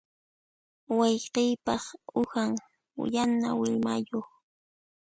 [0.97, 1.83] Wayqiypaq
[2.21, 2.51] uhan
[3.13, 4.27] yana willmayuq.